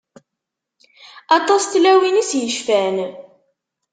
Aṭas 1.37 1.63
n 1.65 1.69
tlawin 1.71 2.21
i 2.21 2.23
s-yecfan. 2.29 2.97